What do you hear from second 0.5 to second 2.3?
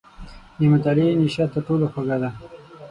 •د مطالعې نیشه تر ټولو خوږه ده.